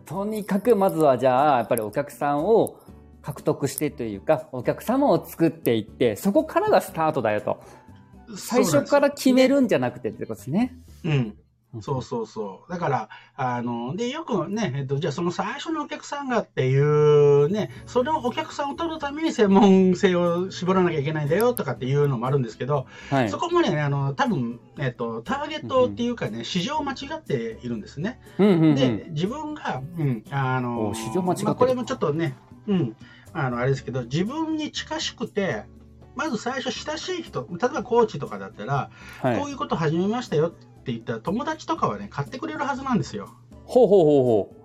[0.05, 2.79] とにかくまずはじゃあ、やっぱりお客さんを
[3.23, 7.63] 獲得してというか、お客様を作っていって、そこからがスタートだよと。
[8.35, 10.75] 最初から決めるんじゃなくてってことですね。
[11.03, 11.37] うん
[11.81, 12.71] そうそうそう。
[12.71, 23.37] だから、あの、で、よくね、えっと、じゃあその最初のお客さんがっていうね、そのお客さんを取るために専門性を絞らなきゃいけないんだよとかっていうのもあるんですけど、はいそ。
[23.37, 28.19] こもね、あの、多分、えっと、ターゲットっていうかね、市場を間違っているんですね。
[28.39, 28.75] うんうんうん。
[28.75, 32.35] で、自分が、うん、あのお、市場間違ってるまあこれもちょっとね、
[32.67, 32.95] うん、
[33.33, 35.63] あの、あれですけど、自分に近しくて、
[36.15, 38.89] まず最初親しい人、例えばコーチとかだったら、
[39.21, 40.53] はいこういうこと始めましたよ
[40.87, 43.27] って言ったら、友達とかはね、買ってくれるはずなんですよ。
[43.65, 44.55] ほうほうほうほ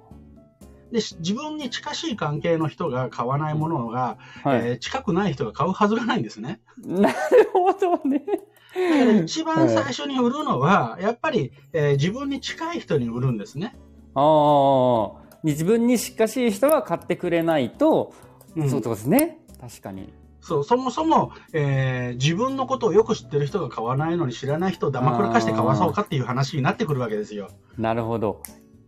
[0.93, 4.49] で、し自分に近しい関係の人が買わないものが、う。
[4.49, 4.69] はい。
[4.69, 6.61] えー近くない人が買うはずがないんですね。
[6.87, 7.15] なる
[7.53, 8.23] ほどね。
[8.25, 13.75] だから一番最初に売るのは、やっぱり、えー自分に近い人に売るんですね。
[14.15, 15.23] ああ。
[15.43, 18.15] 自分に近しい人が買ってくれないと、
[18.55, 19.41] うんそうですね。
[19.61, 20.13] 確かに。
[20.43, 27.49] そう、そもそも、えー自分のことをよく知ってる人が買わないのに知らない人をだまくらかして買わそうかっていう話になってくるわけですよ。
[27.79, 28.43] なるほど。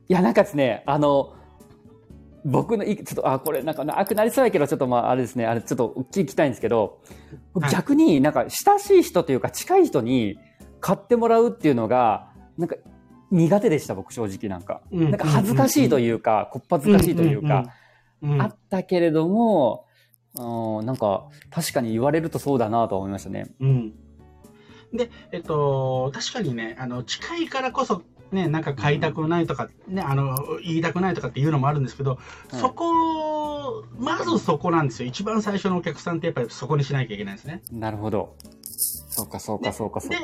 [0.09, 1.35] いや、なんかですね、あの、
[2.45, 7.01] 僕のい、ちょっと、あ、これなんか長くなりそうやけど、ちょっとまあ、あれですね、あれちょっと聞きたいんですけど、
[7.73, 10.39] 逆になんか親しい人というか近い人に
[10.81, 12.77] 買ってもらうっていうのが、なんか
[13.31, 14.83] 苦手でした、僕正直なんか。
[14.91, 17.73] ななんか恥ずかしいというか、こっぱずかしいというか、
[18.39, 19.87] あったけれども、
[20.37, 23.47] うん、なんか確かに言われるとそうだなとは思いましたね。
[23.61, 23.95] うん。
[24.93, 35.09] で、えっと、確かにね、あの、近いからこそ、ね、なんか買いたくないとか、ね、あの、言いたくないとかっていうのもあるんですけど、はいそこ、まずそこなんですよ。
[35.09, 37.63] 一番最初のお客さんってやっぱりそこにしなきゃいけないんですね。
[37.73, 38.37] なるほど。
[38.63, 40.19] そうか、そうか、そうか、そうか。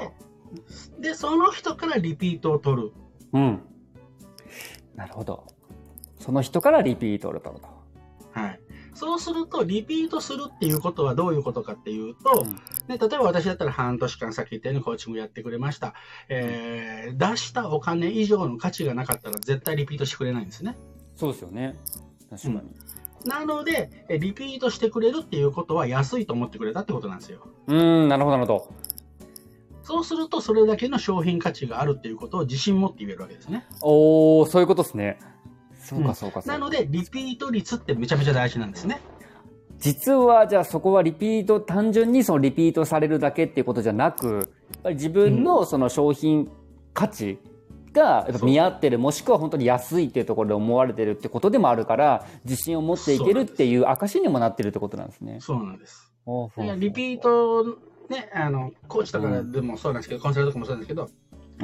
[0.99, 2.93] で、で、その人からリピートを取る。
[3.33, 3.61] うん。
[4.95, 5.47] なるほど。
[6.19, 7.69] その人からリピートを取ると。
[8.91, 8.99] はい。
[8.99, 15.95] そうすると、リピートするっていうことはどういうことかっていうと、うんね、例えば私だったら半年間さっき言ったようにコーチングやってくれました。
[16.29, 20.77] えー出したお金以上の価値がなかったら絶対リピートしてくれないんですね。
[21.17, 21.77] そうですよね。
[22.31, 22.61] 確かに。
[23.25, 27.47] なので、えリピートしてくれるっていうことは安いと思ってくれたってことなんですよ。
[27.67, 28.75] うーん、なるほど、なるほど。
[29.83, 33.67] そうすると、それだけの商品価値があるっていうことを自信持って言えるわけですね。
[33.83, 35.19] おー、そういうことですね。
[35.91, 36.53] そうか、うんそうか、そうか。
[36.53, 39.01] なので、リピート率ってめちゃめちゃ大事なんですね。
[39.79, 44.47] 実は、じゃあそこはリピート、単純にそのリピートされるだけっていうことじゃなく、やっ
[44.83, 46.49] ぱり自分のその商品
[46.95, 47.39] 価値
[47.93, 55.39] がやっぱ見合ってる、もしくは本当に安いっていうところで思われてるってことでもあるから、自信を持っていけるっていう証にもなってるってことなんですね。
[55.41, 56.13] そうなんです。
[56.79, 57.65] リピート、
[58.09, 61.11] ね、あの、コーチとかでもそうなんですけど、コンサルとかもそうなんですけど、うん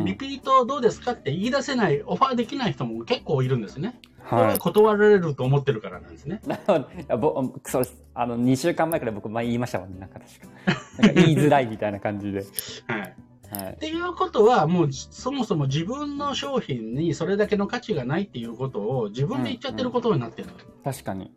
[0.05, 3.99] リピートどうですかって言い出せない、オファーできない人も結構いるんですね。
[4.29, 4.49] これは。
[4.49, 6.41] はい断られると思ってるからなんですね。
[6.47, 7.97] なるほどいやぼそうです。
[8.15, 11.09] あの、2週間前から僕前言いましたもんね、なんか確か。
[11.09, 12.45] か言いづらいみたいな感じで。
[12.87, 13.17] はい。
[13.51, 13.77] はいっ。
[13.79, 20.49] ていうことは、もうそもそも自分の商品にそれだけの価値がないっていうことを自分で言っちゃってることになってる。
[20.85, 21.33] 確かに。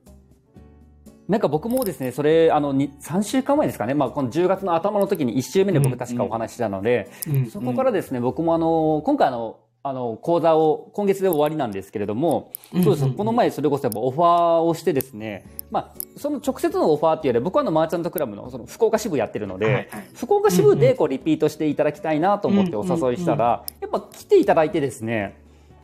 [1.27, 25.37] なんか僕もですね、それ、あの、に3週間前ですかね、まあ、この10月の頭の時に1週目で僕確かお話ししたので、うんそこからですね、僕もあの、今回あの、あの、講座を今月で終わりなんですけれども、うんそうです、うんこの前それこそやっぱオファーをしてですね、まあ、その直接のオファーっていうより僕はあの、マーチャントクラブのその福岡支部やってるので、はいはい福岡支部でこうリピートしていただきたいなと思ってお誘いしたら、やっぱ来ていただいてですね、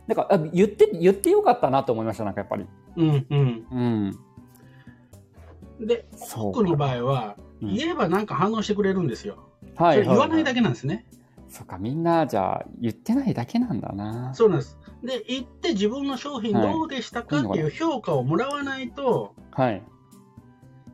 [0.06, 2.66] なんかあ言って、言ってよかったなと思いました、なんかやっぱり。
[2.96, 4.16] うんうん。
[5.80, 5.86] うん。
[5.86, 9.38] で、多くの場合は、うん言えばなんか反応してくれるんですよ。
[9.76, 11.06] はそれ言わないだだけなんですね。
[11.48, 14.34] そっか、みんな、じゃあ、言ってないだけなんだな。
[14.34, 14.78] そうなんです。
[15.02, 19.82] で、言って自分の商品はいどうでしたかっていう評価をもらわないと、はい。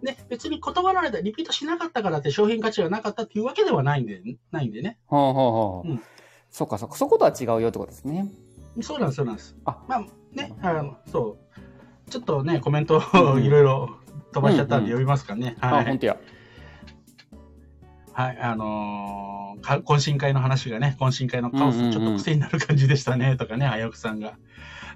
[0.02, 4.98] ね、別に断られた、リピートしなかったからって商品価値がなかったっていうわけではないんで、ないんでね。
[5.06, 5.88] ほうほうほう。
[5.90, 6.02] うん
[6.52, 8.30] そっか、そっか、そことは違うよってことですね。
[8.82, 9.56] そうなんです、そうなんです。
[9.64, 10.00] あまあ
[10.32, 11.38] ね、あの、そ
[12.06, 12.10] う。
[12.10, 13.96] ちょっとね、コメントをいろいろ
[14.34, 15.56] 飛ばしちゃったんで読みますかね。
[15.60, 15.86] あ、はい。
[15.86, 16.18] 本当や。
[18.12, 24.36] はい、あのーか懇親会の話がね、懇親会のカオス、うんうんうんちょっと癖になる感じでしたね、とかね、あやくさんが。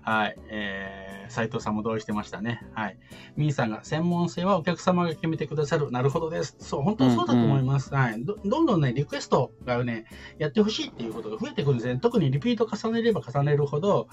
[0.02, 2.62] はい、えー、斉藤さんも同意してましたね。
[2.74, 2.98] はい。
[3.37, 5.90] みーさんが、専門性はお客様が決めてくださる。
[5.90, 6.55] なるほどです。
[6.61, 7.92] そう、本当そうだと思います。
[7.92, 8.37] はいど。
[8.44, 10.05] どんどんね、リクエストがね、
[10.38, 11.98] やってほしいっていうことが増えてくるんですね。
[11.98, 14.09] 特にリピート重ねれば重ねるほど、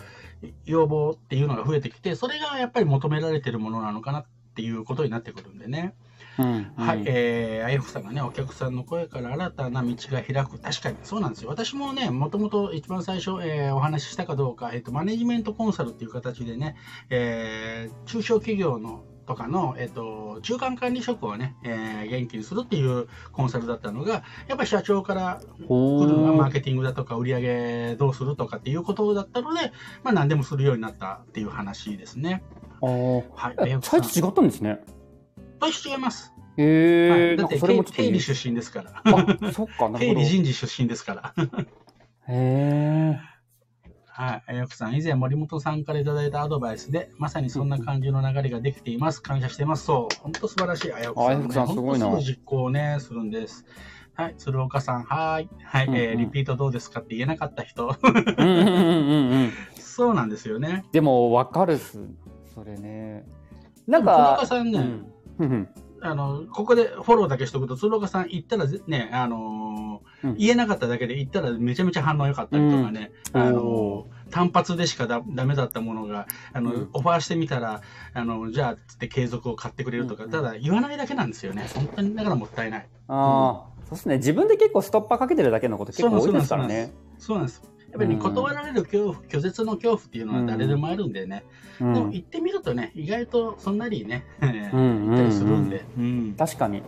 [0.66, 5.94] 要望っていうのが増えてきて、それがやっぱり求められてるものなのかなっていうことになってくるんでね。
[6.40, 6.72] うん。
[6.76, 10.60] はい、えー、あやふさんがね、お客さんの声から新たな道が開く。
[10.60, 11.50] 確かにそうなんですよ。
[11.50, 16.76] 私もね、もともと一番最初、えーお話ししたかどうか、えっ、と、マネジメントコンサルっていう形でね、
[17.10, 29.72] えー中小企業のとかの、えっと、中間管理職をね、えー元気にするっていうコンサルだったのが、やっぱり社長から来るのはマーケティングだとか売り上げどうするとかっていうことだったので、
[30.04, 32.44] まあ何でもするようになったっていう話ですね。
[33.36, 33.56] はい。
[33.70, 34.80] えサイズ違ったんですね。
[35.72, 36.34] と違います。
[36.58, 39.02] へはいえ、なんかだってそれも経理出身ですから。
[39.04, 40.20] あ、そっか、なる経ほど。
[40.22, 41.34] へ理人事出身ですから。
[42.28, 43.20] え。
[44.16, 44.56] はい。
[44.58, 49.24] よくさん、以前森本さんからいただいたアドバイスで、まさにそんな感じの流れができています。
[49.24, 49.86] 感謝しています。
[49.86, 50.16] そう。
[50.22, 50.94] 本当素晴らしい。
[50.94, 51.54] あやこさん、ね。
[51.54, 53.66] さんすごいなすぐ実行ね、するんです。
[54.14, 54.36] はい。
[54.38, 55.50] 鶴岡さん、はい。
[55.64, 55.88] はい。
[55.88, 57.88] うんうんえーリピートどうですかって言えなかった人。
[58.04, 59.52] うんうんうんうんうん。
[59.80, 60.86] そうなんですよね。
[60.92, 62.00] でも、わかるっす。
[62.54, 63.26] それね。
[63.88, 65.13] なんでも鶴か岡、さんね、うん
[66.06, 77.82] あの、ここでフォローだけしとくと、鶴岡さん行ったらぜね、あのーうん言えなかっただけで行ったらめちゃめちゃ反応良かったりとかね、うんあのおー単発でしかだダメだったものが、あの、うんオファーしてみたら、
[78.14, 81.68] あの、じゃあ、つって継続を買ってくれるとか、うんただ言わないだけなんですよね。
[81.76, 82.88] 本当に、だからもったいない。
[83.08, 84.18] ああ、そうですね。
[84.18, 86.94] 自分で結構ストッパーかけてるだけのこと結構多いですからね。
[87.18, 87.62] そうなんです。
[87.94, 91.44] やっぱりね、うん断られる恐怖、拒絶の恐怖っていうのは誰でもあるんでね。
[91.80, 95.86] うんでも行ってみるとね、意外とそんなにね、うん行ったりするんで。
[95.96, 96.82] うん確かに。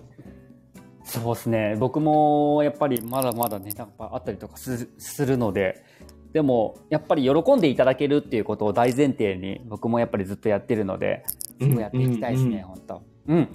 [1.04, 1.76] そうですね。
[1.80, 4.88] 僕もやっぱりまだまだね、なんかあったりとかす
[5.24, 5.84] るので、
[6.34, 11.24] でもやっぱり喜んでいただけるっていうことを大前提に僕もやっぱりずっとやってるので、
[11.62, 13.04] そうやっていきたいですね、うん本当。
[13.28, 13.50] うん。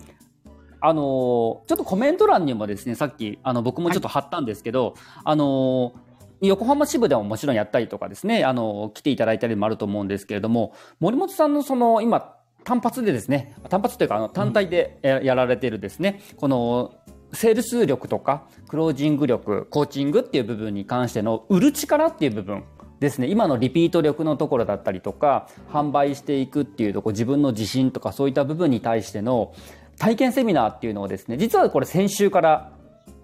[0.83, 6.10] あのーちょっとコメント欄にもですね、さっきあの僕もちょっと貼ったんですけど、あのー
[6.41, 16.95] 横浜支部でももちろんやったりとかですね、あのー来ていただいたりもあると思うんですけれども、森本さんのその今単発でですね、単発というかあの単体でややられているですね、この
[17.33, 22.65] セールス力とかクロージング力、コーチングっていう部分に関しての売る力っていう部分
[23.01, 29.55] ですね、今のリピート力のところだったりとか、販売していくっていうところ、自分の自信とかそういった部分に対しての
[29.99, 32.73] 体験セミナーっていうのをですね、実はこれ先週から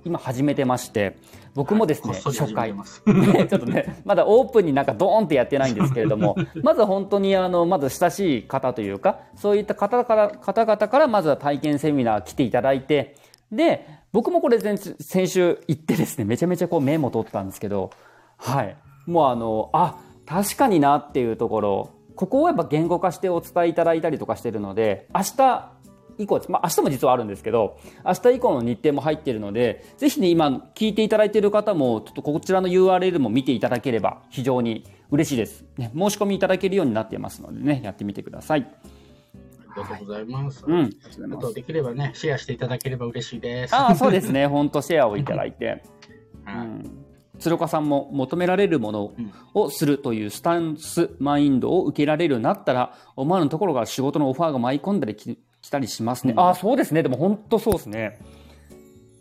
[0.05, 1.19] 今始めてまして、
[1.57, 2.75] 僕もですね、こっそり始初回。
[2.77, 13.17] ね、ちょっとね、まだオープンになんかドーンってやってないんですけれども、 まず本当にあの、まず親しい方というか、そういった方から、方々からまずは体験セミナー来ていただいて、
[13.51, 17.91] で、僕もこれ前先週行ってですね、めちゃめちゃこうメモ取ったんですけど、
[18.37, 18.77] はい。
[19.07, 25.71] もうあの、あ、確かになっていうところ、ここをやっぱ言語化してお伝えいただいたりとかしてるので、明日
[26.19, 35.65] 以降、まあ明日も実はあるんですけど、明日以降の日程も入っているので、ぜひね、今聞いていただいている方も、ちょっとこちらの URL も見ていただければ非常に嬉しいです。
[35.77, 38.67] ね、申し込みいただけるようになっていますのでね、やってみてください。
[39.69, 40.65] ありがとうございます。
[40.67, 40.75] うん。
[40.75, 41.41] ありがとうございあ。
[41.49, 43.75] とできればね、シェアしていただければ嬉しいです。
[43.75, 44.47] ああ、そうですね。
[44.49, 45.83] 本当シェアをいただいて。
[46.47, 47.07] う はいん。
[47.39, 55.15] 鶴岡さんも求められるものうんをするというスタンス、マインドを受けられるようになったら、思わぬところが仕事のオファーが舞い込んだり
[55.63, 56.33] き来たりしますね。
[56.33, 57.03] うんああ、そうですね。
[57.03, 58.19] でも本当そうですね。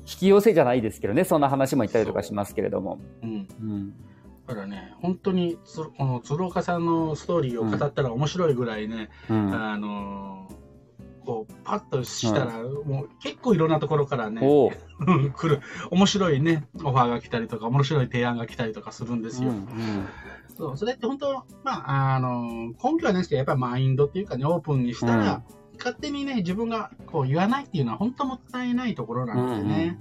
[0.02, 3.00] 引き寄せじゃないですけどね、そんな話も言ったりとかしますけれども。
[3.24, 3.48] うん。
[3.60, 3.94] うん。
[4.48, 9.54] だからね、本当につこの鶴岡さんのストーリーを語ったら面白いぐらいね、うん。
[9.54, 10.66] あのー
[11.26, 14.42] こうパッとしたら、もう結構いろんなところからね、
[15.36, 19.50] 来る面白いねオファーが来たりとか面白い提案が来たりとかするんですよ。
[19.50, 19.68] うん
[20.56, 25.44] そうそれって本当、まあ、あの根拠はないですけどやっぱりマインドっていうかねオープンにしたら、
[25.78, 30.00] 勝手にね自分がこう言わないっていうのは本当もったいないところなんでね。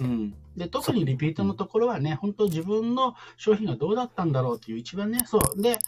[0.00, 5.62] うんで特にリピートのところはね、本当自分の商品がどうだったんだろうっていう一番ね、そう。
[5.62, 5.78] で、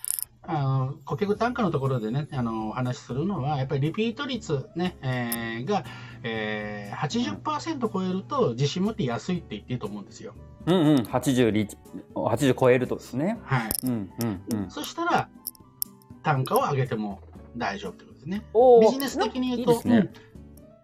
[0.43, 5.85] あの顧客単価のところでね、あのお話しするのは、やっぱりリピート率、ねえーが、
[6.23, 10.35] えー、80%超えると自信持って安いって言っていいと思うんですよ。
[10.67, 10.97] うんうん。
[11.01, 11.69] 80リ、
[12.15, 13.39] 80超えるとですね。
[13.43, 13.71] はい。
[13.85, 14.71] うんうんうん。
[14.71, 15.29] そしたら、
[16.23, 17.21] 単価を上げても
[17.57, 18.45] 大丈夫ですね。
[18.81, 19.97] ビジネス的に言うと、いいね。
[19.97, 20.31] うん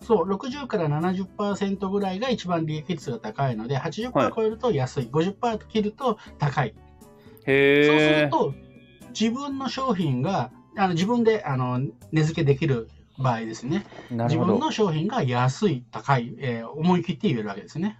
[0.07, 6.75] そう、60から70%ぐらいが一番利益率が高いので、80%はい超えると安い、50%切ると高い。
[6.75, 7.51] そうす。
[7.51, 8.55] ると、
[9.19, 11.81] 自分の商品が、あの自分であの
[12.13, 13.85] 値付けできる場合ですね。
[14.11, 14.39] 自。
[14.39, 17.99] 分の商品が安い、高い、えー思い切って言えるわけですね。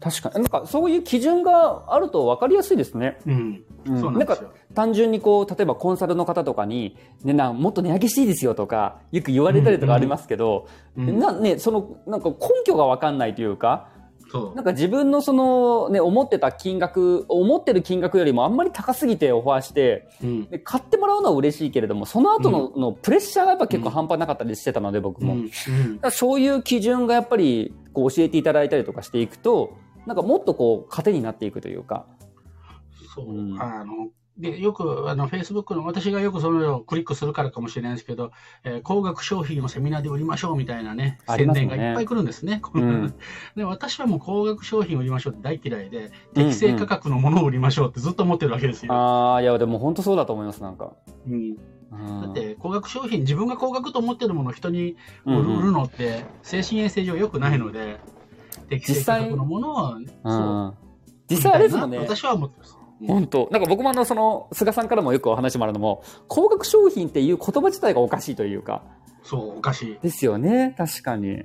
[0.00, 0.34] 確かに。
[0.36, 3.18] なんかそういう基準があると分かりやすいですね。
[3.26, 3.64] うん。
[3.86, 4.52] うんそうなんですよ。
[4.74, 13.88] 単純にこう、例えばコンサルの方とかに、ね、なもっと値上げしていいですよとか、よく言われたりとかありますけど、うんなね、その、なんか根拠が分かんないというか、
[14.30, 20.50] そうなんか自分のその、ね、思ってた金額、思ってる金額よりもあんまり高すぎてオファーして、うん。
[20.50, 25.34] で買ってもらうのは嬉しいけれども、その後の,、のプレッシャーがやっぱ結構半端なかったりしてたので、僕も。
[25.34, 26.00] うん。
[26.00, 29.76] だそういう基準がやっぱりこう教えていただいたりとかしていくと、
[30.06, 32.06] なんかもっとこう糧になっていくというか。
[33.12, 38.30] そう、うんあので、よく、あの、Facebook の、私がよくそれをクリックするからかもしれないですけど、
[38.62, 42.62] えー高額商品をセミナーで売りましょうみたいなね、ね伝がいっぱい来るんですね。
[42.72, 43.14] うん
[43.56, 48.94] で私はもう高額商品を売りましょうって大嫌いで、適正価格のものを売りましょうってずっと思ってるわけですよ。
[48.94, 50.92] ああ、いや、でも本当そうだと思います、なんか。
[51.26, 51.56] うん、うん
[51.90, 57.98] だって、高額商品、自分が高額と思ってるものを人に売る,、のって、精神衛生上良くないので、
[58.68, 60.34] 適正価格のものを、うそう、
[60.68, 60.74] ん。
[61.30, 61.98] 実際あれですもんね。
[61.98, 62.72] 私は思ってます。
[62.72, 68.82] うん本当なんか僕もあの、その、菅さんからもよくお話もあるのも、高額商品っていう言葉自体がおかしいというか。
[69.22, 69.98] そう、おかしい。
[70.02, 71.44] ですよね、確かに。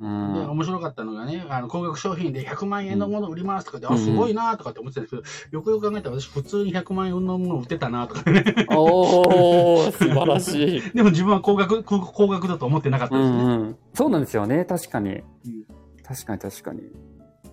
[0.00, 0.50] うで、ん。
[0.50, 8.44] 面白かったのがね、あの高額商品で100万円のものを売りますとかで、うんあ、すごいなとかって思ってたんですけど、よくよく考えたら私普通に100万円のものを売ってたなとかね。
[8.68, 10.90] おー、 素晴らしい。
[10.92, 13.36] でも自分は高額、高高額だと思ってなかったうですね。
[13.38, 13.76] んうん。
[13.94, 15.10] そうなんですよね、確かに。
[15.10, 15.22] うん
[16.08, 16.80] 確かに確かに。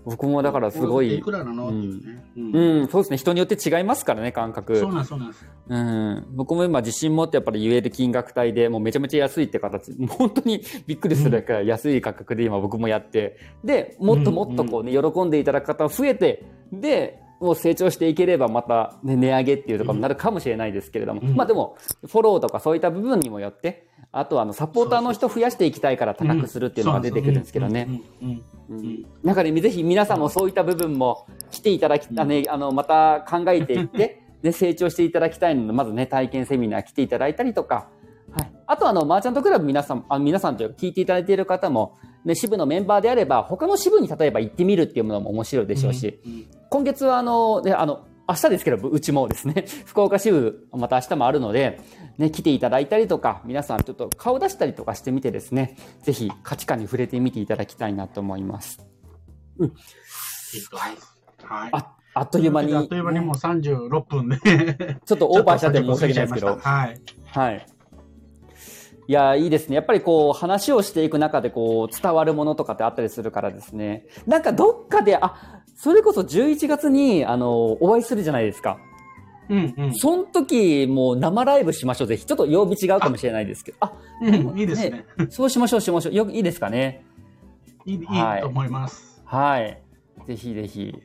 [0.05, 2.23] 僕もだからすごいいく、らなのね。
[2.37, 2.51] うん。
[2.53, 4.75] うん、そうですね、人によって違いますからね、感覚。
[4.77, 5.45] そうなんです、そうなんです。
[5.67, 21.35] うん、僕も今自信持ってやっぱり言える金額帯でもうめちゃめちゃ安いって形、本当にびっくりするくらい安い価格で今僕もやって、で、もっともっとこうね、喜んでいただく方が増えて、で、もう成長していければまた、ね、値上げっていうところになるかもしれないですけれども、うん。
[21.35, 21.77] まあでも、
[22.07, 28.01] フォローとかそういった部分にもよって、あとはあのサポーターの人増やしていきたいから高くするっていうのが出てくるんですけどね。
[29.23, 37.89] なんかね、ぜひ皆さんもそういった部分も来ていただき、あね、あの、また考えていって、 ね、成長していただきたいので、まずね、体験セミナー来ていただいたりとか、
[38.31, 38.51] はい。
[38.65, 46.45] あとあの、マーチャントクラブ皆さん、あ皆さんというか聞いていただいている方も、ね、支部のメンバーであれば、他の支部に例えば行ってみるっていうものも面白いでしょうし、うんうん
[46.75, 51.79] 今月はあの、ね、あの、明日ですけど、うちもですね、 福岡支部、また明日もあるので、
[52.17, 58.85] ね、来ていただいたりとか、皆さんちょっと顔出したりとかしてみてですね、ぜひ価値観に触れてみていただきたいなと思います。
[59.59, 59.67] いい
[60.63, 60.89] と思い
[61.43, 61.69] はい。
[61.71, 64.37] あ、あっという間に、あっという間にもう36分で。
[65.05, 66.57] ちょっとオーバーしちゃって申し訳ないですけど。
[66.57, 67.01] はい。
[67.27, 67.65] はい。
[69.07, 69.75] いや、いいですね。
[69.75, 74.05] やっぱりこう、話をしていく中でこう、伝わるものとかってあったりするからですね。
[74.25, 78.77] なんかどっかで、あ、それこそ11月に、あの、お会いするじゃないですか。
[79.49, 79.93] うんうん。
[79.93, 82.07] その時、もう生ライブしましょう。
[82.07, 82.25] ぜひ。
[82.25, 83.77] ちょっと曜日違うかもしれないですけど。
[83.81, 85.05] あ、うんいいですね。
[85.29, 86.13] そうしましょう、しましょう。
[86.13, 87.05] よく、いいですかね。
[87.85, 89.21] いいいいはいと思います。
[89.25, 89.81] はい。
[90.25, 90.95] ぜひぜひ。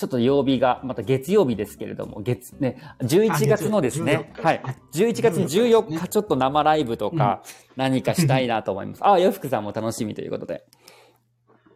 [0.00, 5.20] ちょっと曜日が、また月曜日ですけれども、月、ね、11月のですね、あはい月曜日。
[5.20, 7.42] 11月14日、ちょっと生ライブとか、
[7.76, 9.06] 何かしたいなと思います。
[9.06, 10.64] あ、洋服さんも楽しみということで。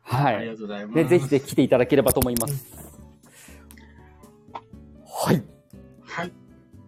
[0.01, 0.37] はい。
[0.37, 0.97] ありがとうございます。
[0.97, 2.67] ね、ぜひぜひ来ていただければと思います。
[5.07, 5.43] はい。
[6.03, 6.33] はい。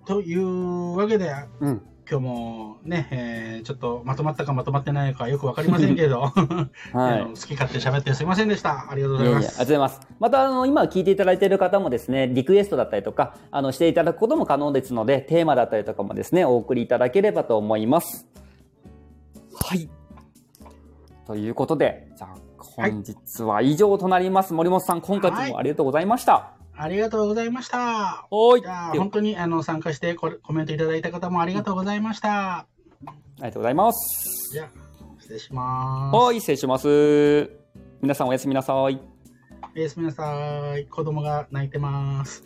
[0.07, 1.30] というわけで、
[1.61, 1.82] うん。
[2.09, 6.33] 今日もね、えーちょっとまとまったかまとまってないかよくわかりませんけれど、 はい。
[6.33, 8.89] 好き勝手喋ってすいませんでした。
[8.91, 9.99] ありがとうごいやいや、ありがとうざいます。
[9.99, 10.17] ございます。
[10.21, 18.27] また、あの、今聞いていただいている方もですね、リクエストだったりとか、あの、していただくことも可能ですので、テーマだったりとかもですね、お送りいただければと思います。
[19.55, 19.89] はい。
[21.27, 24.55] ということで、じゃあ、本日は以上となります。
[24.55, 26.56] 森本さん、今回もありがとうございました。
[26.79, 28.27] ありがとうございました。
[28.31, 28.61] はい。
[28.61, 32.59] じゃあ、では本当にあの参加してココメントいただいた方もありがとうございました。
[32.59, 32.66] あ
[33.39, 34.53] りがとうございます。
[34.53, 34.68] じゃあ、
[35.18, 36.16] 失礼します。
[36.16, 37.51] はい、失礼します。
[38.01, 39.01] 皆さんおやすみなさい。
[39.74, 40.87] おやすみなさい。
[40.87, 42.45] 子供が泣いてます。